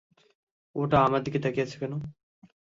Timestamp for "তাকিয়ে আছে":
1.43-1.77